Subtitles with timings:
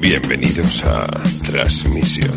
[0.00, 1.06] Bienvenidos a
[1.44, 2.30] Transmisión.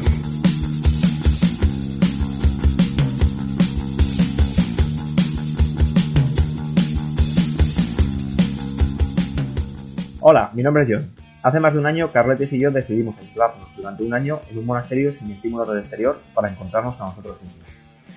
[10.20, 11.10] Hola, mi nombre es John.
[11.42, 14.66] Hace más de un año, Carletes y yo decidimos aislarnos durante un año en un
[14.66, 17.66] monasterio sin estímulos del exterior para encontrarnos a nosotros mismos.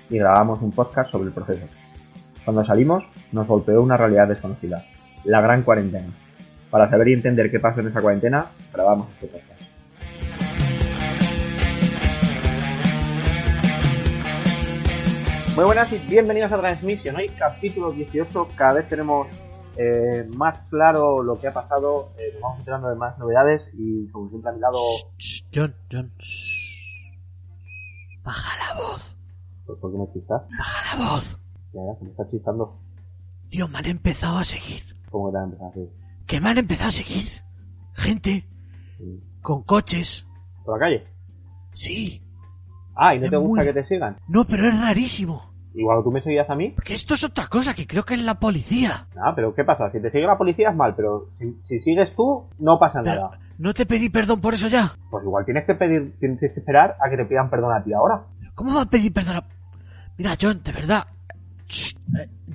[0.09, 1.65] Y grabamos un podcast sobre el proceso.
[2.43, 4.83] Cuando salimos, nos golpeó una realidad desconocida,
[5.23, 6.26] la gran cuarentena.
[6.77, 9.61] Para saber y entender qué pasó en esa cuarentena, grabamos este podcast.
[15.55, 17.15] Muy buenas y bienvenidos a Transmisión.
[17.15, 19.27] Hoy capítulo 18, cada vez tenemos
[19.75, 24.07] eh, más claro lo que ha pasado, eh, nos vamos enterando de más novedades y
[24.09, 24.77] como siempre a mi lado...
[25.17, 26.13] Shh, John, John.
[26.19, 27.11] shh.
[28.23, 29.15] Baja la voz.
[29.65, 30.43] ¿Por por qué me chistas?
[30.55, 31.39] Baja la voz.
[31.73, 32.77] Ya, ya, me estás chistando.
[33.49, 34.83] Tío, me han empezado a seguir.
[35.09, 36.06] ¿Cómo que te has empezado así?
[36.27, 37.23] Que me han empezado a seguir.
[37.93, 38.45] Gente
[39.41, 40.27] con coches.
[40.65, 41.07] ¿Por la calle?
[41.73, 42.21] Sí.
[42.95, 44.17] Ah, ¿y no Es te gusta muy- que te sigan?
[44.27, 45.53] No, pero es rarísimo.
[45.73, 46.69] Igual tú me seguías a mí.
[46.71, 49.07] Porque esto es otra cosa, que creo que es la policía.
[49.23, 49.91] Ah, pero ¿qué pasa?
[49.91, 53.21] Si te sigue la policía es mal, pero si, si sigues tú, no pasa Pero,
[53.29, 53.39] nada.
[53.59, 54.95] ¿no te pedí perdón por eso ya?
[55.11, 57.93] Pues igual tienes que pedir, tienes que esperar a que te pidan perdón a ti
[57.93, 58.25] ahora.
[58.55, 59.37] ¿Cómo va a pedir perdón?
[59.37, 59.47] a-
[60.17, 61.05] Mira, John, de verdad.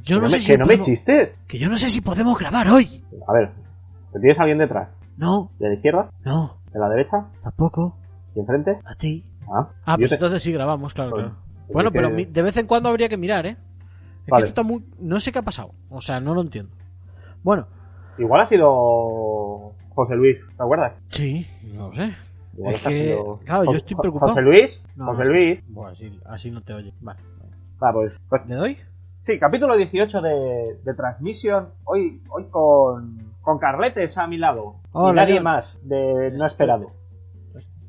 [0.04, 1.30] Yo no, sé me, si que no me podemos- chistes.
[1.48, 3.04] Que yo no sé si podemos grabar hoy.
[3.28, 3.50] A ver,
[4.12, 4.88] ¿te tienes a alguien detrás?
[5.16, 6.10] No, ¿De la izquierda?
[6.24, 7.26] no, ¿De la derecha?
[7.42, 7.96] tampoco.
[8.34, 8.78] ¿Y enfrente?
[8.84, 9.24] A ti.
[9.52, 11.38] Ah, Ah, pues te- entonces sí grabamos, claro, Pues, claro.
[11.72, 13.56] Bueno, que- pero de vez en cuando habría que mirar, ¿eh?
[14.24, 14.44] Es Vale.
[14.44, 14.84] que esto está muy...
[15.00, 15.72] No sé qué ha pasado.
[15.90, 16.74] O sea, no lo entiendo.
[17.42, 17.66] Bueno,
[18.18, 20.92] Igual ha sido José Luis, ¿te acuerdas?
[21.08, 22.14] sí, no lo sé.
[22.56, 24.32] Igual Es que ha sido- claro, yo estoy preocupado.
[24.32, 25.60] José Luis, No, José no Luis.
[25.68, 26.92] Bueno, así, así no te oye.
[27.00, 27.18] Vale.
[27.82, 28.78] Va, pues, pues ¿Le doy?
[29.26, 31.68] Sí, capítulo 18 de, de Transmission.
[31.84, 34.76] Hoy, hoy con, con Carletes a mi lado.
[34.94, 35.44] y nadie John.
[35.44, 36.90] más de no esperado.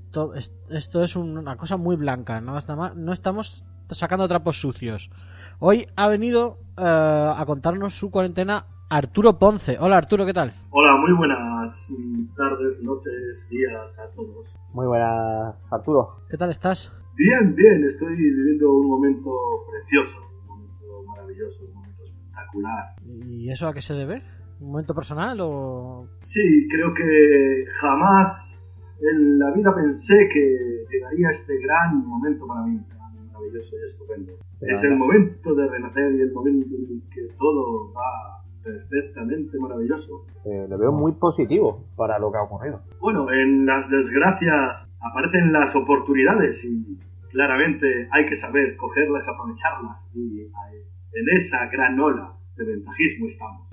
[0.05, 2.39] Esto es, esto es un- una cosa muy blanca.
[2.39, 2.59] No,
[2.95, 5.09] no estamos sacando trapos sucios.
[5.59, 6.83] Hoy ha venido eh,
[7.35, 9.77] a contarnos su cuarentena Arturo Ponce.
[9.79, 10.53] Hola Arturo, ¿qué tal?
[10.69, 11.75] Hola, muy buenas
[12.37, 14.45] tardes, noches, días a todos.
[14.71, 16.09] Muy buenas, Arturo.
[16.29, 16.91] ¿Qué tal estás?
[17.15, 19.31] Bien, bien, estoy viviendo un momento
[19.69, 20.17] precioso,
[21.33, 22.95] maravilloso, un momento espectacular.
[23.05, 24.21] ¿Y eso a qué se debe?
[24.59, 26.07] ¿Un momento personal o...?
[26.21, 28.43] Sí, creo que jamás
[29.01, 34.33] en la vida pensé que llegaría este gran momento para mí, tan maravilloso y estupendo.
[34.59, 39.57] Pero es el momento de renacer y el momento en el que todo va perfectamente
[39.59, 40.25] maravilloso.
[40.45, 42.81] Eh, lo veo muy positivo para lo que ha ocurrido.
[43.01, 46.97] Bueno, en las desgracias aparecen las oportunidades y
[47.29, 50.47] claramente hay que saber cogerlas, aprovecharlas y
[51.15, 53.67] en esa gran ola de ventajismo estamos.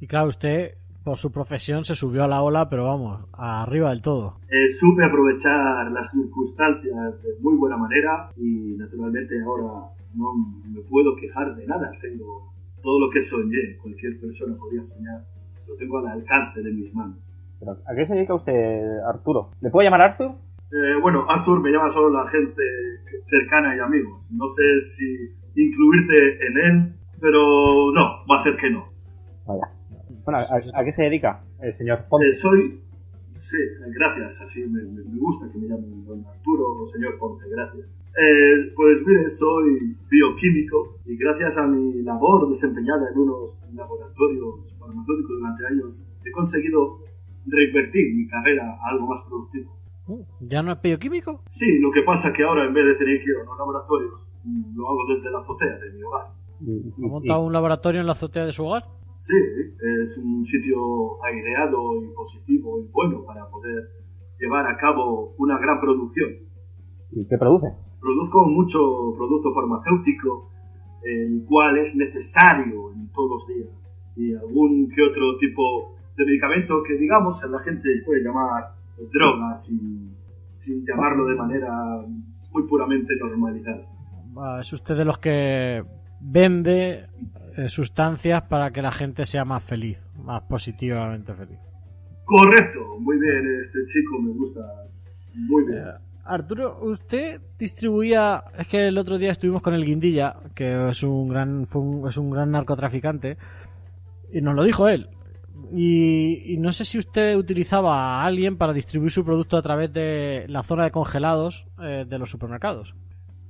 [0.00, 0.74] Y claro, usted
[1.04, 4.38] por su profesión se subió a la ola, pero vamos, arriba del todo.
[4.48, 10.32] Eh, supe aprovechar las circunstancias de muy buena manera y naturalmente ahora no
[10.66, 11.90] me puedo quejar de nada.
[12.00, 12.52] Tengo
[12.82, 15.22] todo lo que soñé, cualquier persona podía soñar,
[15.68, 17.18] lo tengo al alcance de mis manos.
[17.60, 19.50] Pero, ¿A qué se dedica usted, Arturo?
[19.60, 20.32] ¿Le puedo llamar Arthur?
[20.72, 22.62] Eh, bueno, Arthur me llama solo la gente
[23.28, 24.22] cercana y amigos.
[24.30, 24.62] No sé
[24.96, 28.88] si incluirte en él, pero no, va a ser que no.
[29.46, 29.68] Vaya.
[30.24, 32.28] Bueno, ¿a, a qué se dedica el señor Ponce?
[32.28, 32.80] Eh, soy...
[33.34, 33.58] Sí,
[33.94, 37.86] gracias, así me, me- me gusta que me llamen don Arturo o señor Ponce, gracias.
[38.16, 45.38] Eh, pues mire, soy bioquímico y gracias a mi labor desempeñada en unos laboratorios farmacéuticos
[45.40, 46.98] durante años he conseguido
[47.46, 49.76] reinvertir mi carrera a algo más productivo.
[50.40, 51.42] ¿Ya no es bioquímico?
[51.58, 53.58] Sí, lo que pasa es que ahora en vez de tener que ir a los
[53.58, 54.14] laboratorios,
[54.74, 56.26] lo hago desde la azotea de mi hogar.
[57.02, 58.84] ¿Ha montado un laboratorio en la azotea de su hogar?
[59.22, 59.34] Sí,
[60.02, 63.88] es un sitio aireado y positivo y bueno para poder
[64.38, 66.30] llevar a cabo una gran producción.
[67.12, 67.68] y- ¿Y qué produce?
[68.00, 70.50] Produzco mucho producto farmacéutico,
[71.04, 73.68] el cual es necesario en todos los días,
[74.16, 78.72] y algún que otro tipo de medicamento que digamos la gente puede llamar
[79.12, 80.14] drogas sin,
[80.64, 82.04] sin llamarlo de manera
[82.52, 83.86] muy puramente normalizada.
[84.36, 85.82] Va, Es usted de los que
[86.20, 87.06] vende
[87.56, 91.58] eh, sustancias para que la gente sea más feliz, más positivamente feliz.
[92.24, 94.60] Correcto, muy bien, este chico me gusta
[95.34, 95.78] muy bien.
[95.78, 95.92] Eh,
[96.26, 101.28] Arturo, usted distribuía, es que el otro día estuvimos con el Guindilla, que es un
[101.28, 103.36] gran, fue un- es un gran narcotraficante,
[104.32, 105.08] y nos lo dijo él.
[105.72, 109.92] Y, y no sé si usted utilizaba a alguien para distribuir su producto a través
[109.92, 112.94] de la zona de congelados eh, de los supermercados.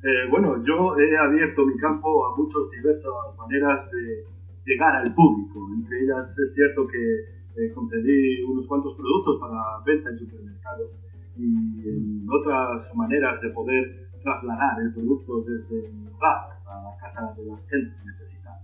[0.05, 4.23] Eh, bueno, yo he abierto mi campo a muchas diversas maneras de
[4.67, 5.67] llegar al público.
[5.75, 7.21] Entre ellas es cierto que
[7.57, 10.91] eh, concedí unos cuantos productos para venta en supermercados
[11.39, 17.33] y en otras maneras de poder trasladar el producto desde el hogar a la casa
[17.35, 18.61] de la gente necesitada,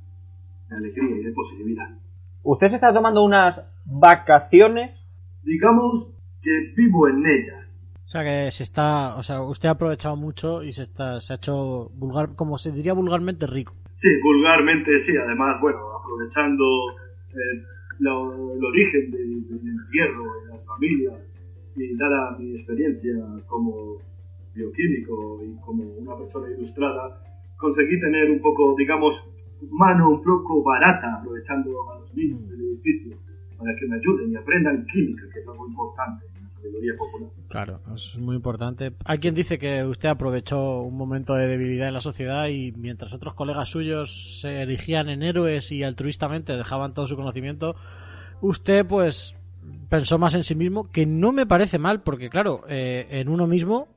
[0.69, 1.88] de alegría y de positividad.
[2.43, 4.90] ¿Usted se está tomando unas vacaciones?
[5.43, 6.06] Digamos
[6.43, 7.69] que vivo en ellas.
[8.10, 11.32] O sea que se está, o sea, usted ha aprovechado mucho y se está, se
[11.32, 13.72] ha hecho vulgar, como se diría vulgarmente rico.
[14.00, 16.64] Sí, vulgarmente sí, además, bueno, aprovechando
[17.30, 17.62] eh,
[18.00, 19.18] el origen de-
[19.54, 21.14] del entierro de las familias
[21.76, 23.14] y dada mi experiencia
[23.46, 23.98] como
[24.56, 27.22] bioquímico y como una persona ilustrada,
[27.58, 29.14] conseguí tener un poco, digamos,
[29.70, 33.16] mano un poco barata aprovechando a los niños del edificio
[33.56, 36.26] para que me ayuden y aprendan química, que es algo importante
[37.48, 38.92] Claro, eso es muy importante.
[39.04, 43.12] Hay quien dice que usted aprovechó un momento de debilidad en la sociedad y mientras
[43.12, 47.74] otros colegas suyos se erigían en héroes y altruistamente dejaban todo su conocimiento,
[48.40, 49.36] usted pues
[49.88, 53.46] pensó más en sí mismo, que no me parece mal, porque claro, eh, en uno
[53.46, 53.88] mismo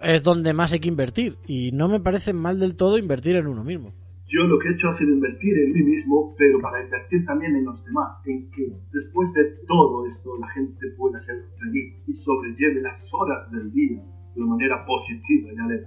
[0.00, 3.46] es donde más hay que invertir y no me parece mal del todo invertir en
[3.46, 3.92] uno mismo.
[4.34, 7.54] Yo lo que he hecho ha sido invertir en mí mismo, pero para invertir también
[7.54, 12.14] en los demás, en que después de todo esto la gente pueda ser feliz y
[12.14, 14.00] sobrelleve las horas del día
[14.34, 15.86] de una manera positiva y alegre.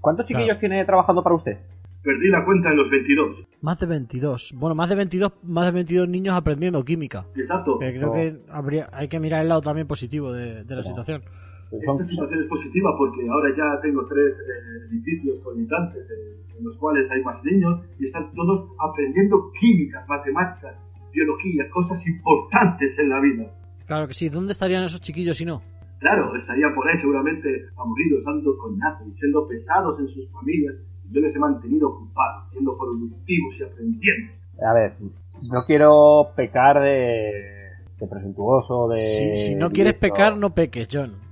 [0.00, 0.60] ¿Cuántos chiquillos Claro.
[0.60, 1.58] tiene trabajando para usted?
[2.02, 3.44] Perdí la cuenta en los 22.
[3.62, 4.54] Más de 22.
[4.56, 7.26] Bueno, más de 22, más de 22 niños aprendiendo química.
[7.34, 7.78] Exacto.
[7.80, 8.14] Que creo Oh.
[8.14, 11.22] que habría, hay que mirar el lado también positivo de, de la situación.
[11.72, 16.76] Esta situación es positiva porque ahora ya tengo tres eh, edificios colindantes eh, en los
[16.78, 20.76] cuales hay más niños y están todos aprendiendo química, matemáticas,
[21.12, 23.50] biología, cosas importantes en la vida.
[23.86, 24.28] Claro que sí.
[24.28, 25.62] ¿Dónde estarían esos chiquillos si no?
[25.98, 30.74] Claro, estarían por ahí seguramente aburridos, dando coñazo y siendo pesados en sus familias.
[31.08, 34.32] Y yo les he mantenido ocupados, siendo productivos y aprendiendo.
[34.66, 34.94] A ver,
[35.42, 38.96] no quiero pecar de, de presuntuoso, de...
[38.96, 41.25] Si, si no quieres pecar, no peques, John.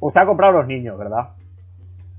[0.00, 1.30] Usted ha comprado los niños, ¿verdad?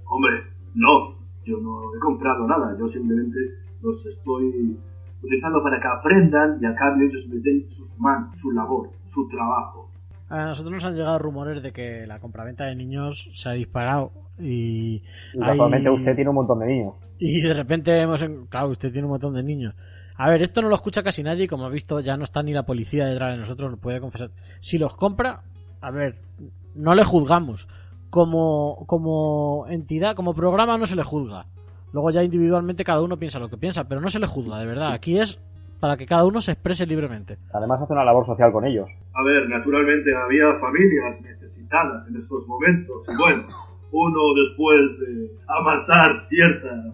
[0.06, 0.32] Hombre,
[0.76, 1.16] no,
[1.46, 3.38] yo no he comprado nada, yo simplemente
[3.82, 4.78] los estoy
[5.22, 9.28] utilizando para que aprendan y a cambio ellos me den sus manos, su labor, su
[9.28, 9.90] trabajo.
[10.30, 14.12] A nosotros nos han llegado rumores de que la compraventa de niños se ha disparado
[14.38, 15.04] y, Y
[15.42, 16.94] Hay- casualmente usted tiene un montón de niños.
[17.18, 18.24] y de repente hemos...
[18.50, 19.74] Claro, usted tiene un montón de niños.
[20.18, 22.44] A ver, esto no lo escucha casi nadie y como ha visto ya no está
[22.44, 24.30] ni la policía detrás de nosotros, lo puede confesar.
[24.60, 25.42] Si los compra,
[25.82, 26.16] a ver,
[26.80, 27.68] no le juzgamos.
[28.10, 31.46] Como, como entidad, como programa no se le juzga.
[31.94, 34.66] Luego ya individualmente cada uno piensa lo que piensa, pero no se le juzga, de
[34.66, 34.94] verdad.
[34.94, 35.40] Aquí es
[35.80, 37.38] para que cada uno se exprese libremente.
[37.54, 38.90] Además hace una labor social con ellos.
[39.14, 43.48] A ver, naturalmente había familias necesitadas en estos momentos y bueno,
[43.92, 46.94] uno después de amasar cierta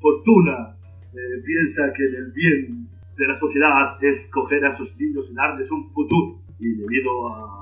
[0.00, 0.76] fortuna
[1.12, 5.70] eh, piensa que el bien de la sociedad es coger a sus niños y darles
[5.70, 6.38] un futuro.
[6.58, 7.55] Y debido a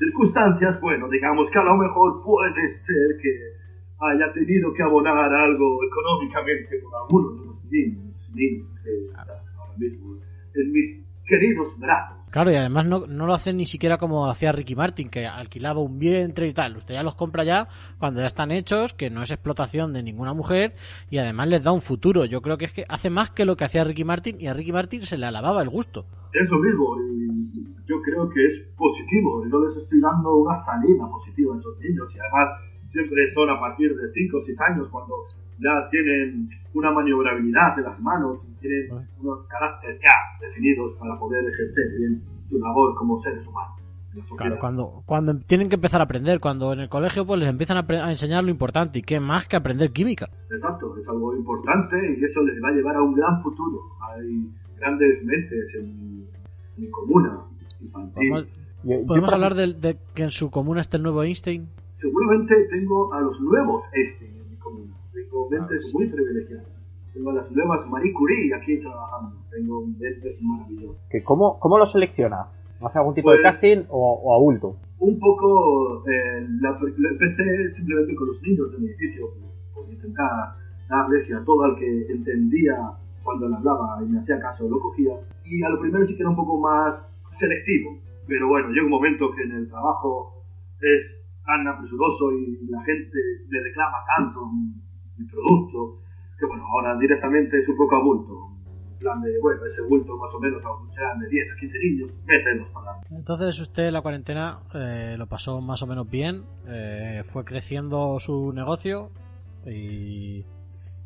[0.00, 3.60] circunstancias, bueno, digamos que a lo mejor puede ser que
[4.00, 9.76] haya tenido que abonar algo económicamente por algunos de los niños, niños que están ahora
[9.76, 10.16] mismo
[10.54, 12.19] en mis queridos brazos.
[12.30, 15.80] Claro, y además no, no lo hacen ni siquiera como hacía Ricky Martin, que alquilaba
[15.80, 16.76] un vientre y tal.
[16.76, 17.66] Usted ya los compra ya
[17.98, 20.74] cuando ya están hechos, que no es explotación de ninguna mujer,
[21.10, 22.24] y además les da un futuro.
[22.26, 24.54] Yo creo que es que hace más que lo que hacía Ricky Martin, y a
[24.54, 26.06] Ricky Martin se le alababa el gusto.
[26.32, 31.58] Eso mismo, y yo creo que es positivo, les estoy dando una salida positiva a
[31.58, 32.48] esos niños, y además
[32.92, 35.14] siempre son a partir de 5 o 6 años cuando
[35.60, 39.06] ya tienen una maniobrabilidad de las manos y tienen Vale.
[39.20, 43.76] unos caracteres ya definidos para poder ejercer bien su labor como seres humanos.
[44.36, 47.76] Claro, cuando, cuando tienen que empezar a aprender, cuando en el colegio pues les empiezan
[47.76, 50.28] a, a enseñar lo importante, y qué más que aprender química.
[50.50, 53.80] Exacto, es algo importante y eso les va a llevar a un gran futuro.
[54.08, 56.24] Hay grandes mentes en mi,
[56.76, 57.38] en mi comuna
[57.80, 58.14] infantil.
[58.14, 58.46] Podemos,
[58.82, 61.68] yo, podemos hablar de, de que en su comuna esté el nuevo Einstein.
[62.00, 64.39] Seguramente tengo a los nuevos Einstein
[65.50, 66.66] mentes muy privilegiadas.
[67.12, 69.36] Tengo a las nuevas Marie Curie aquí trabajando.
[69.50, 71.08] Tengo mentes maravillosas.
[71.10, 72.46] que ¿cómo, ¿Cómo lo selecciona?
[72.80, 74.76] ¿Hace algún tipo de Pues- casting o, o a bulto?
[75.00, 79.28] Un poco, eh, la, la empecé simplemente con los niños del edificio,
[79.74, 80.28] por, por intentar
[80.88, 82.76] darles y a todo al que entendía
[83.24, 85.14] cuando le hablaba y me hacía caso lo cogía.
[85.44, 86.94] Y a lo primero sí que era un poco más
[87.38, 87.96] selectivo.
[88.26, 90.44] Pero bueno, llega un momento que en el trabajo
[90.80, 91.02] es
[91.46, 93.16] tan apresuroso y la gente
[93.48, 94.40] le reclama tanto
[95.20, 96.00] mi, producto
[96.38, 98.48] que bueno, ahora directamente es un poco a bulto.
[98.92, 100.62] En plan de, bueno, ese bulto más o menos
[100.94, 105.60] serán de 10 a 15 niños, mételos para Entonces usted la cuarentena eh, lo pasó
[105.60, 109.10] más o menos bien, eh, fue creciendo su negocio
[109.66, 110.44] y...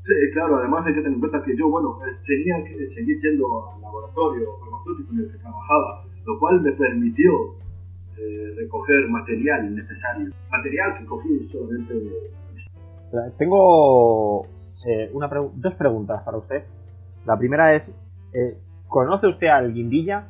[0.04, 3.18] Sí, claro, además hay que tener en cuenta que yo, bueno, eh, tenía que seguir
[3.22, 7.32] yendo al laboratorio farmacéutico en el que trabajaba, lo cual me permitió
[8.18, 10.30] eh, recoger material necesario.
[10.50, 11.94] Material que cogí solamente...
[13.38, 14.46] Tengo
[14.86, 16.64] eh, una dos preguntas para usted.
[17.26, 17.88] La primera es,
[18.32, 20.28] eh, ¿conoce usted al Guindilla?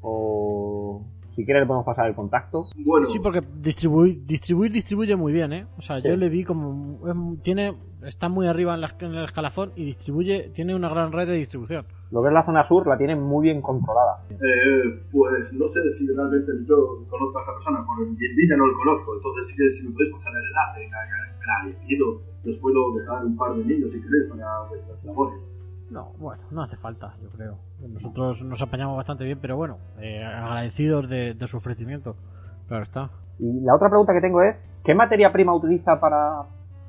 [0.00, 1.02] O
[1.34, 2.68] si quiere le podemos pasar el contacto.
[2.76, 3.06] Bueno.
[3.06, 5.66] Sí, porque distribuir, distribuir distribuye muy bien, ¿eh?
[5.78, 7.38] O sea, yo le vi como...
[7.42, 10.50] tiene Está muy arriba en, en, el escalafón y distribuye...
[10.54, 11.86] Tiene una gran red de distribución.
[12.12, 14.20] Lo que es la zona sur la tiene muy bien controlada.
[14.28, 18.66] Eh, pues no sé si realmente yo conozco a esa persona, por el ya no
[18.66, 20.90] lo conozco, entonces si, si me puedes pasar el enlace,
[21.40, 25.40] agradecido, les puedo dejar un par de niños si queréis para vuestras labores.
[25.90, 27.56] No, bueno, no hace falta, yo creo.
[27.80, 32.16] Nosotros nos apañamos bastante bien, pero bueno, eh, agradecidos de, de, su ofrecimiento.
[32.68, 33.10] Claro está.
[33.38, 36.42] Y la otra pregunta que tengo es, ¿qué materia prima utiliza para,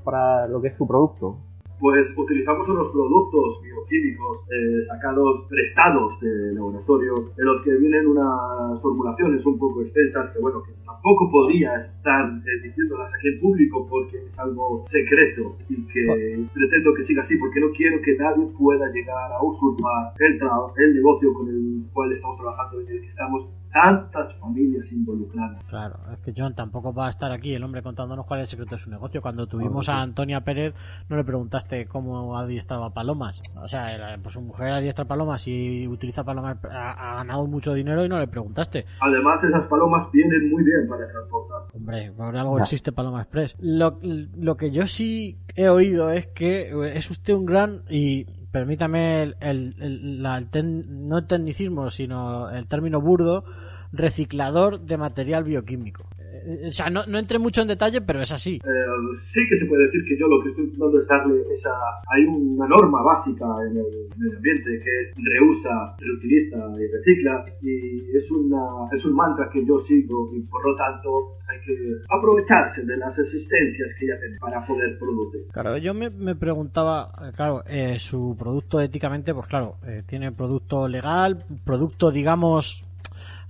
[0.03, 1.39] para lo que es su producto?
[1.83, 8.81] Pues utilizamos unos productos bioquímicos eh, sacados, prestados de laboratorio, en los que vienen unas
[8.81, 13.85] formulaciones un poco extensas que, bueno, que tampoco podría estar eh, diciéndolas aquí en público
[13.89, 18.47] porque es algo secreto y que pretendo que siga así porque no quiero que nadie
[18.57, 20.39] pueda llegar a usurpar el,
[20.77, 25.63] el negocio con el cual estamos trabajando y en el que estamos tantas familias involucradas.
[25.65, 28.49] Claro, es que John tampoco va a estar aquí el hombre contándonos cuál es el
[28.51, 29.21] secreto de su negocio.
[29.21, 30.75] Cuando tuvimos a Antonia Pérez,
[31.09, 33.41] no le preguntaste cómo adiestraba palomas.
[33.55, 38.09] O sea, pues su mujer adiestra palomas y utiliza palomas, ha, ganado mucho dinero y
[38.09, 38.85] no le preguntaste.
[39.01, 41.63] Además, esas palomas vienen muy bien para transportar.
[41.73, 43.55] Hombre, por algo existe Paloma Express.
[43.59, 49.23] Lo, lo que yo sí he oído es que es usted un gran y permítame
[49.23, 53.43] el, el, el, no el tecnicismo, sino el término burdo,
[53.91, 56.05] reciclador de material bioquímico.
[56.45, 58.55] Eh, o sea, no, no entré mucho en detalle, pero es así.
[58.55, 58.85] Eh,
[59.33, 61.71] sí que se puede decir que yo lo que estoy intentando es darle esa...
[62.07, 68.17] Hay una norma básica en el medio ambiente que es reusa, reutiliza y recicla y
[68.17, 71.75] es, una, es un mantra que yo sigo y por lo tanto hay que
[72.09, 75.41] aprovecharse de las existencias que ya tiene para poder producir.
[75.51, 77.63] Claro, yo me, me preguntaba, eh, claro,
[77.97, 82.83] su producto éticamente, pues claro, tiene producto legal, producto digamos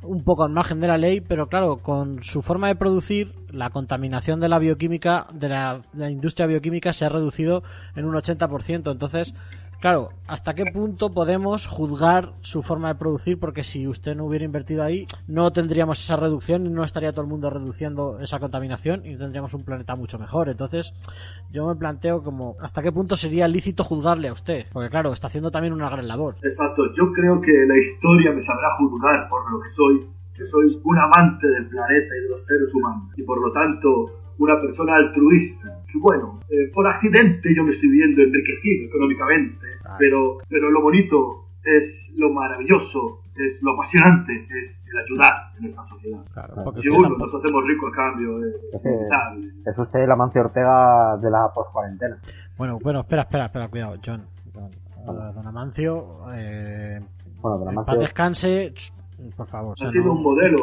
[0.03, 3.69] un poco al margen de la ley, pero claro, con su forma de producir, la
[3.69, 7.63] contaminación de la bioquímica, de la, de la industria bioquímica se ha reducido
[7.95, 8.91] en un 80%.
[8.91, 9.33] Entonces,
[9.83, 13.37] Claro, ¿hasta qué punto podemos juzgar su forma de producir?
[13.37, 17.23] Porque si usted no hubiera invertido ahí, no tendríamos esa reducción y no estaría todo
[17.23, 20.47] el mundo reduciendo esa contaminación y tendríamos un planeta mucho mejor.
[20.47, 20.93] Entonces,
[21.51, 24.67] yo me planteo como, ¿hasta qué punto sería lícito juzgarle a usted?
[24.71, 26.35] Porque claro, está haciendo también una gran labor.
[26.41, 30.79] Exacto, yo creo que la historia me sabrá juzgar por lo que soy, que soy
[30.81, 33.11] un amante del planeta y de los seres humanos.
[33.17, 35.83] Y por lo tanto, una persona altruista.
[35.95, 39.65] Bueno, eh, por accidente yo me estoy viendo enriquecido económicamente,
[39.97, 41.83] pero, pero lo bonito es
[42.15, 46.19] lo maravilloso, es lo apasionante, es el ayudar en esta sociedad.
[46.33, 51.17] Claro, si uno nos hacemos ricos a cambio, es, es, es usted el amante Ortega
[51.17, 52.17] de la post-cuarentena.
[52.57, 54.25] Bueno, bueno, espera, espera, espera, cuidado, John.
[55.05, 56.99] Don Amancio, eh,
[57.41, 57.99] bueno, Don Amancio...
[57.99, 58.73] descanse,
[59.31, 59.75] por favor.
[59.81, 60.57] Ha sido un modelo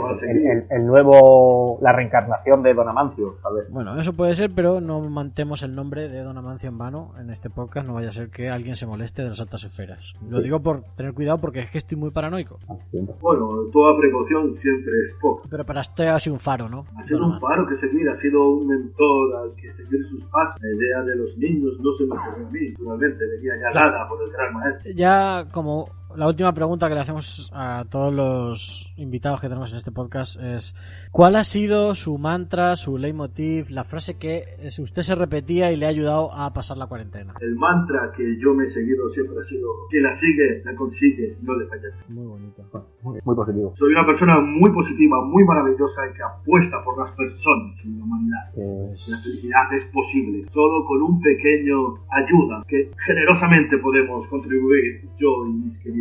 [0.70, 3.70] El, nuevo, la reencarnación de Don Amancio, tal vez.
[3.70, 7.30] Bueno, eso puede ser, pero no mantemos el nombre de Don Amancio en vano en
[7.30, 7.86] este podcast.
[7.86, 10.00] No vaya a ser que alguien se moleste de las altas esferas.
[10.28, 12.58] Lo digo por tener cuidado porque es que estoy muy paranoico.
[12.68, 12.76] Ah,
[13.20, 15.48] bueno, toda precaución siempre es poca.
[15.50, 16.84] Pero para usted ha sido un faro, ¿no?
[16.96, 20.60] Ha sido un faro que seguir, ha sido un mentor al que seguir sus pasos.
[20.60, 24.08] La idea de los niños no se me ocurrió a mí, naturalmente, venía ya dada
[24.08, 24.92] por el gran maestro.
[24.94, 29.76] Ya como la última pregunta que le hacemos a todos los invitados que tenemos en
[29.76, 30.74] este podcast es
[31.10, 34.44] ¿cuál ha sido su mantra, su leitmotiv, la frase que
[34.80, 37.34] usted se repetía y le ha ayudado a pasar la cuarentena?
[37.40, 41.36] El mantra que yo me he seguido siempre ha sido que la sigue, la consigue,
[41.42, 41.88] no le falla.
[42.08, 42.62] Muy bonito.
[43.02, 43.72] Muy, muy, positivo.
[43.76, 48.04] Soy una persona muy positiva, muy maravillosa y que apuesta por las personas y la
[48.04, 48.50] humanidad.
[48.54, 55.46] Pues la felicidad es posible, solo con un pequeño ayuda que generosamente podemos contribuir yo
[55.46, 55.99] y mis queridos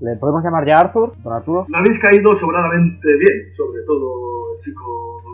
[0.00, 1.14] ¿Le podemos llamar ya Arthur?
[1.22, 1.66] Don Arturo.
[1.68, 4.82] Me habéis caído sobradamente bien, sobre todo el chico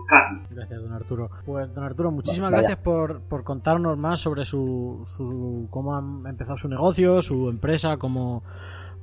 [0.09, 0.47] Carlos.
[0.51, 1.31] Gracias, don Arturo.
[1.45, 6.57] Pues, don Arturo, muchísimas gracias por, por, contarnos más sobre su, su cómo ha empezado
[6.57, 8.43] su negocio, su empresa, cómo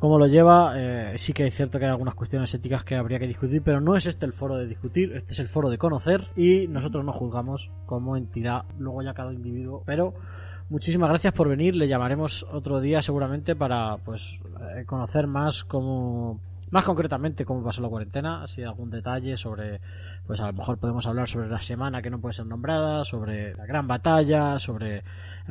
[0.02, 0.74] cómo lo lleva.
[0.76, 3.80] Eh, sí que es cierto que hay algunas cuestiones éticas que habría que discutir, pero
[3.80, 7.06] no es este el foro de discutir, este es el foro de conocer y nosotros
[7.06, 10.14] no juzgamos como entidad, luego ya cada individuo, pero
[10.72, 11.76] Muchísimas gracias por venir.
[11.76, 14.40] Le llamaremos otro día seguramente para pues
[14.78, 16.40] eh, conocer más cómo
[16.72, 19.82] más concretamente cómo pasó la cuarentena, si hay algún detalle sobre
[20.26, 23.54] pues a lo mejor podemos hablar sobre la semana que no puede ser nombrada, sobre
[23.54, 25.04] la gran batalla, sobre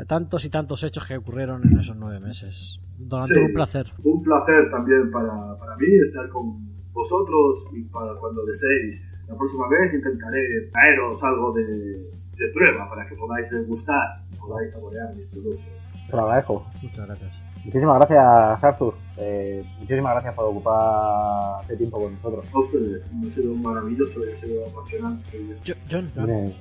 [0.06, 2.80] tantos y tantos hechos que ocurrieron en esos nueve meses.
[2.96, 3.92] Don Antonio, un placer.
[4.02, 9.68] Un placer también para, para mí estar con vosotros y para cuando deseéis La próxima
[9.68, 12.08] vez intentaré traeros algo de,
[12.40, 15.64] de prueba para que podáis degustar, podáis saborear mis productos.
[16.08, 16.66] Te lo agradezco.
[16.82, 17.42] Muchas gracias.
[17.64, 18.94] Muchísimas gracias, Arthur.
[19.18, 22.46] Eh, muchísimas gracias por ocupar este tiempo con nosotros.
[22.52, 25.38] A ustedes, ha sido maravilloso y ha sido apasionante.
[25.64, 26.54] Jo- John, Mire,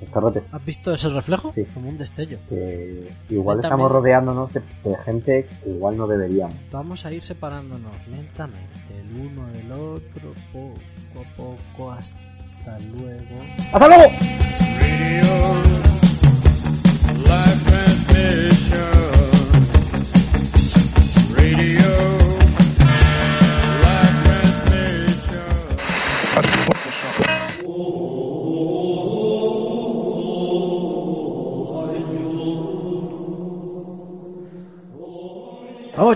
[0.52, 1.52] ¿has visto ese reflejo?
[1.54, 1.64] Sí.
[1.74, 2.38] Como un destello.
[2.48, 6.54] que igual estamos rodeándonos de, de gente que igual no deberíamos.
[6.70, 8.68] Vamos a ir separándonos lentamente
[9.00, 10.74] el uno del otro, poco
[11.16, 13.36] a poco, hasta luego.
[13.72, 15.69] ¡Hasta luego!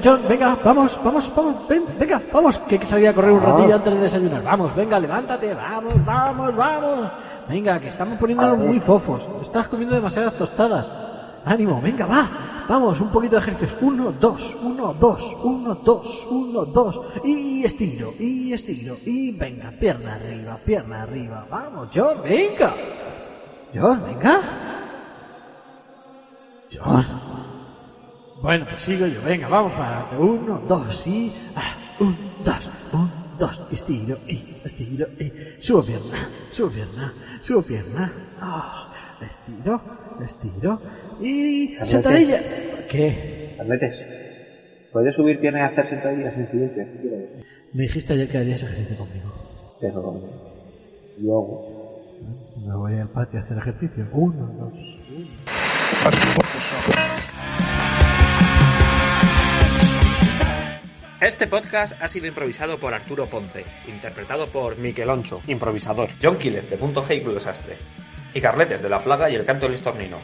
[0.04, 3.42] John, venga, vamos, vamos, vamos, ven, venga, vamos, que hay que salir a correr un
[3.42, 3.46] Ah.
[3.46, 4.42] ratillo antes de desayunar.
[4.42, 7.10] Vamos, venga, levántate, vamos, vamos, vamos.
[7.48, 9.26] Venga, que estamos poniéndonos muy fofos.
[9.40, 10.92] Estás comiendo demasiadas tostadas.
[11.46, 12.28] Ánimo, venga, va.
[12.68, 13.76] Vamos, un poquito de ejercicios.
[13.82, 17.00] Uno, dos, uno, dos, uno, dos, uno, dos.
[17.22, 21.46] Y estiro, y estiro, y venga, pierna arriba, pierna arriba.
[21.50, 22.72] Vamos, John, venga.
[23.74, 24.40] John, venga.
[26.72, 27.33] John.
[28.44, 29.22] Bueno, pues sigo yo.
[29.24, 30.16] Venga, vamos para adelante.
[30.18, 31.32] Uno, dos y...
[31.56, 33.58] Ah, un, dos, un, dos.
[33.72, 35.32] Estiro y estiro y...
[35.60, 38.12] Subo pierna, subo pierna, subo pierna.
[38.38, 39.80] Ah, estiro,
[40.22, 40.78] estiro
[41.22, 41.68] y...
[41.68, 41.86] Carlete.
[41.86, 42.38] Sentadilla.
[42.90, 43.56] ¿Qué?
[43.58, 43.94] Atletes,
[44.92, 46.84] ¿puedes subir piernas y hacer sentadillas en silencio?
[46.84, 47.30] si quieres?
[47.72, 49.32] Me dijiste ayer que harías ejercicio conmigo.
[49.80, 50.28] Prometo.
[51.18, 52.12] Luego.
[52.58, 54.06] Me voy al patio a hacer ejercicio.
[54.12, 54.74] Uno, dos.
[61.24, 66.10] Este podcast ha sido improvisado por Arturo Ponce, interpretado por Miquel Oncho, improvisador.
[66.22, 67.78] John Quiles de Punto G y Club Desastre,
[68.34, 70.18] y Carletes de La Plaga y El Canto del Estornino.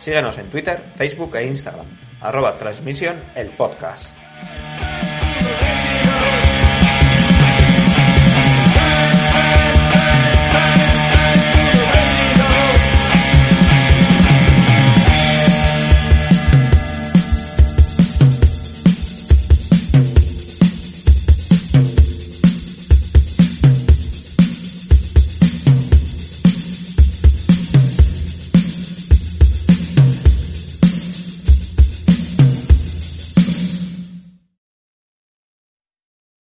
[0.00, 1.86] Síguenos en Twitter, Facebook e Instagram,
[2.20, 4.12] arroba transmisión el podcast.